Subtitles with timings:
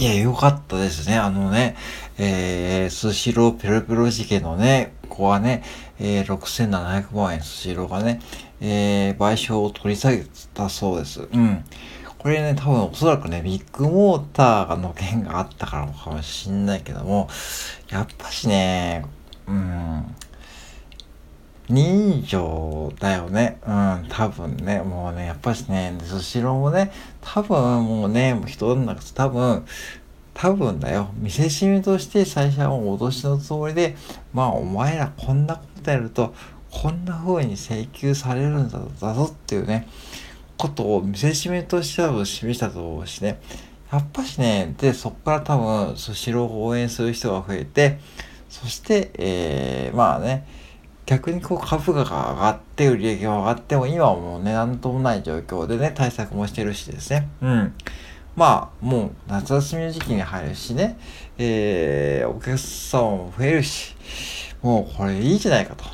[0.00, 1.18] いや、よかったですね。
[1.18, 1.76] あのね、
[2.16, 5.62] えー、スシローペロペロ事件のね、ここはね、
[5.98, 8.18] えー、6700万円スシローがね、
[8.62, 10.24] えー、賠償を取り下げ
[10.54, 11.28] たそうです。
[11.30, 11.62] うん。
[12.16, 17.28] これね、多分おそらくね、ビッグモーターの件があったからかもしんないけども、
[17.90, 19.04] やっぱしね、
[19.46, 20.16] うん、
[21.70, 23.58] 人情だよね。
[23.66, 29.64] うん、多分ね、もうね、やっぱしね、スシローもね、多分もうね、人の中多分、
[30.34, 31.10] 多分だよ。
[31.16, 33.96] 見せしめとして最初は脅しのつもりで、
[34.32, 36.34] まあお前らこんなことやると、
[36.70, 39.86] こんな風に請求されるんだぞっていうね、
[40.56, 43.40] ことを見せしめとして多分示したと思うしね。
[43.92, 47.98] やっぱしね、で、そっから多分、スシローを応援する人が増えて、
[48.48, 50.46] そして、えー、まあね、
[51.10, 57.28] 逆にこう株価が上がって売り上げが上がっても今はもうね、なんともない状況でね、対策もしてるしですね。
[57.42, 57.74] うん。
[58.36, 60.96] まあ、もう夏休みの時期に入るしね、
[61.36, 63.96] えー、お客様も増えるし、
[64.62, 65.84] もうこれいいじゃないかと。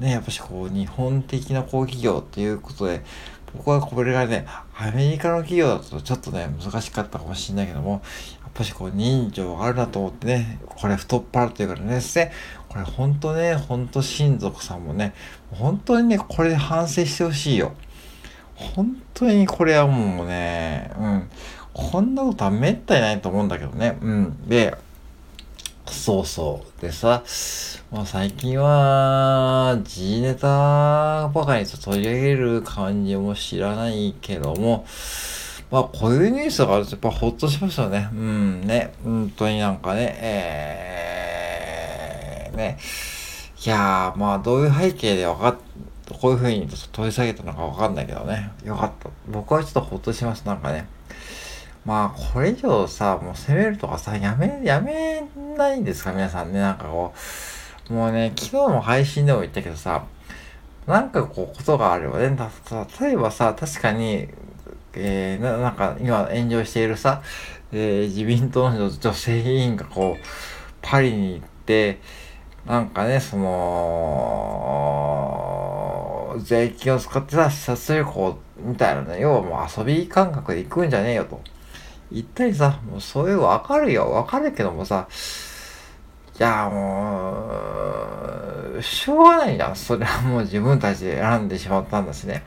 [0.00, 3.02] ね、やっぱしこう、日本的な高企業っていうことで、
[3.54, 8.00] 僕はこれがね、アメリカの企業だとちょっとね、難しかったかもしれないけども、
[8.40, 12.32] やっぱしこう、人情があるなと思ってね、これ太っ腹というからねですね、
[12.72, 15.12] これほんとね、ほんと親族さんもね、
[15.50, 17.72] 本当にね、これで反省してほしいよ。
[18.54, 21.30] 本当にこれはもうね、うん。
[21.74, 23.98] こんなことはめったにないと思うんだけどね。
[24.00, 24.48] うん。
[24.48, 24.74] で、
[25.86, 26.80] そうそう。
[26.80, 27.22] でさ、
[27.90, 34.86] まあ最近は、G ネタばかりと取り上げる感じも知らないけども、
[35.70, 38.08] まあこういうニュースがあるとやっぱほっとしますよね。
[38.12, 38.94] うんね。
[39.04, 40.91] 本当になんかね、えー、
[42.52, 42.78] ね。
[43.64, 45.56] いやー、まあどういう背景でわかっ、
[46.20, 48.50] こういう風に取り下げたのかわかんないけどね。
[48.64, 49.10] よかった。
[49.28, 50.44] 僕はちょっとほっとします。
[50.46, 50.86] なんかね。
[51.84, 55.24] まあ、これ以上さ、もう攻めるとかさ、やめ、やめ
[55.56, 56.60] ないんですか皆さんね。
[56.60, 57.12] なんかこ
[57.90, 60.04] う、もうね、昨日も配信でも言ったけどさ、
[60.86, 62.36] なんかこう、ことがあればね、
[63.00, 64.28] 例えばさ、確かに、
[64.94, 67.22] えー、ななんか今炎上しているさ、
[67.72, 70.24] えー、自民党の女性議員がこう、
[70.82, 72.00] パリに行って、
[72.66, 74.02] なんかね、その、
[76.38, 81.40] 税金を使ってさ、視察旅行みたいなね、要はもう遊び感覚で行くんじゃねえよと。
[82.10, 84.10] 言ったりさ、もうそういうわかるよ。
[84.10, 85.08] わかるけどもさ、
[86.38, 87.50] いや、も
[88.78, 89.76] う、しょうがないじゃん。
[89.76, 92.42] それはもう自分たちで選んでしまったんだしね。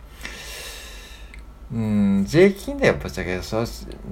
[1.74, 3.42] うん、税金だよ、ぶっちゃけ。
[3.42, 3.66] そ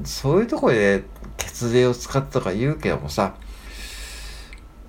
[0.04, 1.04] そういうとこで
[1.38, 3.36] 血税を使ったとか言うけどもさ、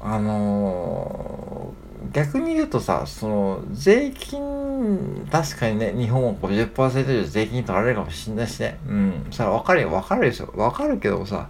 [0.06, 8.78] あのー、逆に言うとさ、その、税金、確かにね、日本は50%以上税金取られるかもしんないしね。
[8.86, 9.26] うん。
[9.30, 10.52] それはわかるよ、わかるでしょ。
[10.56, 11.48] わかるけどさ、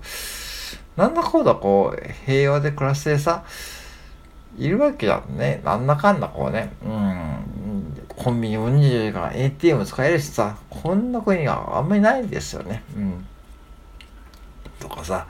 [0.97, 3.45] なんだこうだこう、平和で暮らしてさ、
[4.57, 5.61] いるわけだね。
[5.65, 6.73] なんだかんだこうね。
[6.85, 8.07] うん。
[8.09, 12.85] コンビニも24時間 ATM 使えるしさ、こんな国があんまりないですよね。
[12.97, 13.27] うん。
[14.89, 15.27] とかさ、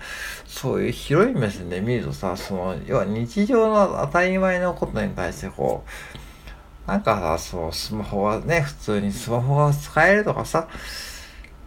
[0.47, 5.84] そういう広い目線で見るとさ、その、要は日常の当たり前のことに対してこ
[6.87, 10.69] う、なんかさ、そう、スマホがね、普通にスマホが使えるとかさ、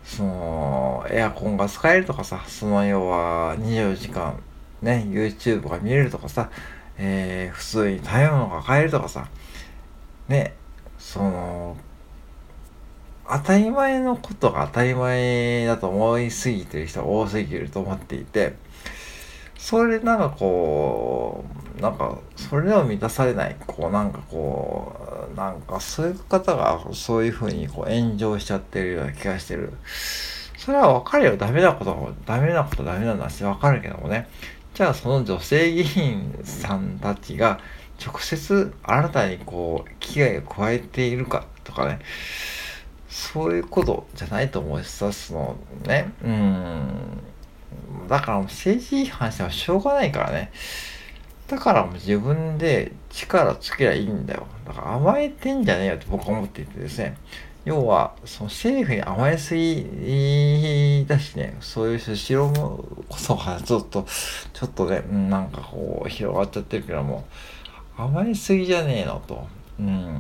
[0.04, 4.40] その、エアコンが使えるとかさ、その要は24時間
[4.82, 6.50] ね、YouTube が見れるとかさ、
[6.98, 9.28] えー、普通に食べ物が買えるとかさ、
[10.28, 10.54] ね、
[11.00, 11.78] その、
[13.30, 18.56] 当たり前のことが当たり前だと思いすぎてる人が多すぎると思っていて、
[19.58, 21.44] それでなんかこ
[21.78, 24.96] う、なんか、それでも満たされない、こう、なんかこ
[25.34, 29.74] う、なんかそういう方がそういうふうにこう炎上しちゃってるような気がしてる。
[30.58, 31.38] それはわかるよ。
[31.38, 34.28] ダメなこと、ダメなことダメなんだし、わかるけどもね。
[34.74, 37.60] じゃあその女性議員さんたちが
[38.06, 42.00] 直接あなたにこう、危害を加えているかとかね。
[43.38, 45.56] そういうことじゃないと思うしさ、その
[45.86, 48.08] ね、うん。
[48.10, 50.52] だから政治違反してはしょうがないからね。
[51.48, 54.48] だからもう自分で力つけりゃいいんだよ。
[54.66, 57.16] だから甘えてんじゃねえよって僕は思っていてですね。
[57.64, 64.08] 要は、その政府に甘えすぎだしね、そういうスシローもこそがちょっと、
[64.54, 67.26] ちょっとね、なんかこう広がっちゃってるけども、
[67.96, 69.48] 甘えすぎじゃねえのと。
[69.80, 70.18] うん、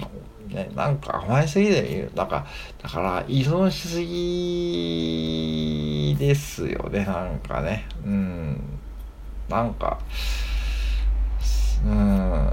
[0.50, 2.10] ね、なんか甘えすぎだよ。
[2.16, 2.46] だから、
[2.84, 7.86] だから、依存しすぎですよね、なんかね。
[8.06, 8.60] うん。
[9.50, 10.00] なんか、
[11.86, 12.50] うん。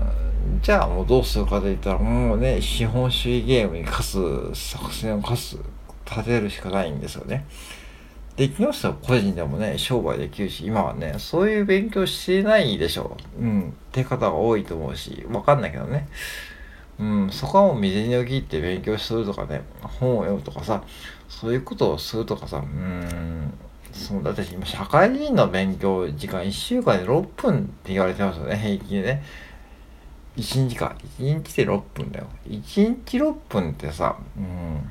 [0.63, 5.59] じゃあもうどうするかと言ったら、もうね、資本主義ゲームに勝つ、作戦を勝つ、
[6.05, 7.47] 立てるしかないんですよね。
[8.37, 8.97] できますよ。
[9.01, 13.17] 個人でもね、商売できるし、今はね、そういう勉強してないでしょ。
[13.39, 13.71] うん。
[13.71, 16.09] って方が多いと思うし、わかんないけどね。
[16.99, 20.83] うん、そこはもう水に切って勉強するとかね、本を読むとかさ、
[21.29, 23.53] そういうことをするとかさ、うん、
[23.93, 29.25] そうだって今社会人の勉強時間1週間で6分って言われてますよね、平均でね。
[30.37, 30.97] 1日か。
[31.21, 32.27] 1日で6分だよ。
[32.49, 34.91] 1日6分ってさ、うん。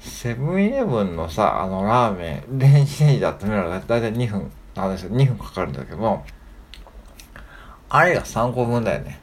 [0.00, 5.10] セブンイレブンのさ、あのラーメン、電子レンジで温めるのだいたい2分なんですよ。
[5.10, 6.24] 2分かかるんだけども、
[7.88, 9.20] あれが3個分だよね。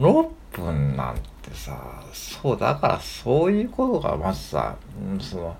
[0.00, 0.30] 6
[0.60, 4.76] 分なんてさ、そう、だからそういうことがまずさ、
[5.12, 5.56] うん、その、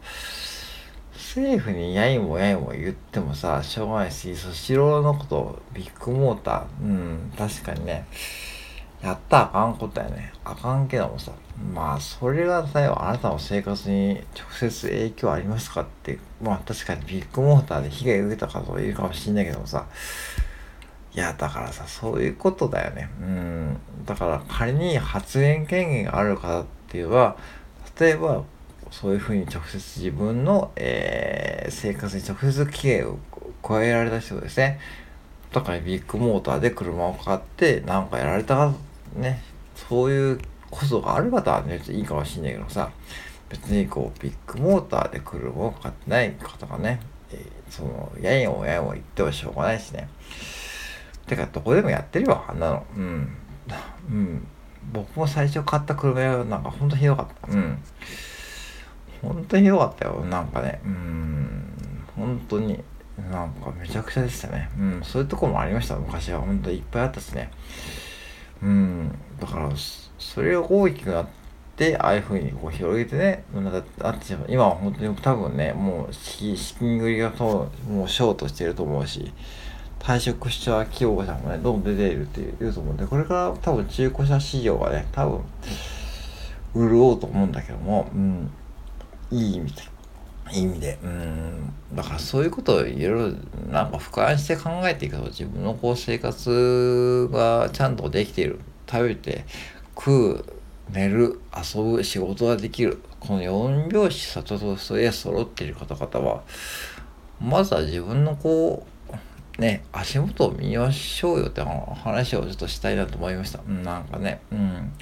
[1.13, 8.07] 政府にやいもやいも言ってもさ、しょうがないし、スシローのこと、ビッグモーター、うん、確かにね、
[9.03, 10.33] やったらあかんことやね。
[10.45, 11.33] あかんけどもさ、
[11.75, 19.87] まあ、それがさ、あなたの生活に直接影響ありますかって、まあ確かにビッグモーターで被害受けた方はいるかもしんないけどもさ、
[21.15, 23.09] いや、だからさ、そういうことだよね。
[23.21, 23.77] うん。
[24.05, 27.37] だから仮に発言権限がある方っていうのは、
[27.99, 28.43] 例えば、
[28.91, 33.19] そういうふうに直接自分の、えー、生活に直接危険を
[33.63, 34.81] 加えられた人ですね。
[35.53, 38.73] だからビッグモーターで車を買って何かやられた
[39.15, 39.41] ね、
[39.89, 40.39] そういう
[40.71, 42.91] ことがある方はね、いいかもしんないけどさ、
[43.49, 47.01] 別にこう、ビッグモーターで車を買ってない方がね、
[47.31, 50.09] えー、その、やいもやいも言ってもしょうがないしね。
[51.27, 52.87] てか、どこでもやってるよ、あんなの。
[52.97, 53.29] うん。
[54.11, 54.47] うん。
[54.93, 57.53] 僕も最初買った車はなんかほんとひどかった。
[57.53, 57.79] うん。
[59.23, 60.25] 本当にひどかったよ。
[60.25, 60.81] なんかね。
[60.85, 61.69] うん。
[62.17, 62.83] 本当に。
[63.31, 64.69] なんかめちゃくちゃでしたね。
[64.79, 65.01] うん。
[65.05, 65.97] そういうとこもありました。
[65.97, 66.41] 昔は。
[66.41, 67.51] 本当にいっぱいあったしね。
[68.63, 69.19] うん。
[69.41, 69.71] だから、
[70.19, 71.27] それが大きくなっ
[71.77, 73.45] て、ああいうふうにこう広げてね、
[74.01, 79.33] だって今は本当に多分ね、もう資金繰りがもうショートしてると思うし、
[79.99, 85.41] 退職した企業者もね、どんどん出ているっていうと思うんで、これから多分中古車市場がね、多分、
[86.75, 88.51] 潤うと思うんだけども、うん、
[89.31, 89.83] いい意味で、
[90.53, 93.37] いい意味で、うん、だからそういうことをいろいろ
[93.71, 98.61] なんか俯瞰して考えていくと、自分のこう生活がちゃんとできている。
[98.87, 99.45] 食べて、
[99.97, 100.45] 食う、
[100.93, 102.99] 寝る、遊ぶ、仕事ができる。
[103.21, 106.43] この4拍子、里とそれ揃っている方々は、
[107.41, 108.94] まずは自分のこう、
[109.59, 113.61] ね、足元を見ましょうよって話をちょっとしたいなと思いました。
[113.67, 114.93] うん、なんかね、うん。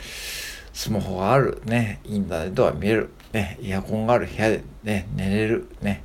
[0.73, 6.03] スマホがある、ね、インターネットが見える、ね、イヤホンがある部屋で、ね、寝れる、ね、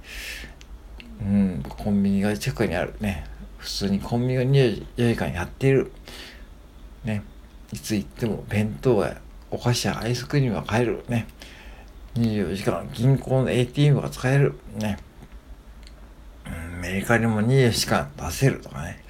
[1.21, 3.25] うん、コンビニが近くにある、ね、
[3.57, 5.91] 普通にコンビニが24時間やっている、
[7.05, 7.23] ね、
[7.71, 9.17] いつ行っても弁当や
[9.51, 11.27] お菓子やアイスクリームが買える、ね、
[12.15, 14.97] 24時間銀行の ATM が使える、ね、
[16.87, 19.03] メリカにも24時間出せるとかね。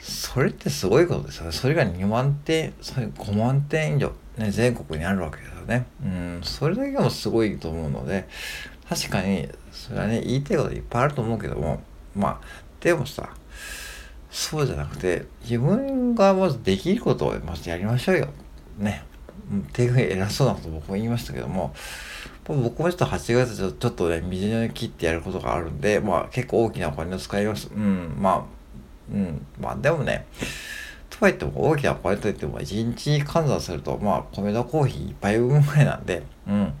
[0.00, 1.52] それってすごいことですよね。
[1.52, 5.86] それが2万点、それ5万点以上、ね、全国にあるわけですよね。
[6.02, 8.28] うん、それだけでもすごいと思うので、
[8.88, 11.82] 確かに、それはね、言いたいこといっぱいあると思うけども、
[12.14, 12.40] まあ、
[12.80, 13.30] でもさ、
[14.30, 18.28] そうじゃなくて、自分がまずできることをまずやりましょうよ。
[18.78, 19.02] ね。
[19.52, 21.74] っていうふうに偉そうなこと僕も言いましたけども、
[22.48, 27.68] 僕もちょっと8月ちょちょっとね、水に切ってやることがあるんで、まあ結構大きなお金を使います。
[27.74, 28.42] うん、まあ、
[29.12, 30.26] うん、まあでもね、
[31.10, 36.72] とはいっても大きなお金といっても1日換算すると、まあ米田コーヒー1杯分ぐらいなんで、うん、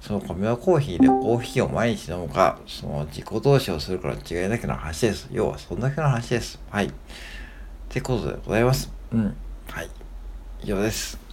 [0.00, 5.28] その米田コーヒーでコーヒーを毎日飲むか、その自己投資をするから違いだけの話です。
[5.32, 6.60] 要はそんだけの話です。
[6.70, 6.86] はい。
[6.86, 6.90] っ
[7.88, 8.92] てことでございます。
[9.12, 9.36] うん。
[9.68, 9.90] はい。
[10.62, 11.25] 以上です。